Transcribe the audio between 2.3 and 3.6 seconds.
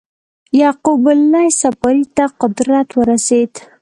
قدرت ورسېد.